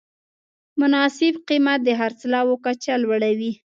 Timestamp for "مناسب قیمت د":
0.81-1.89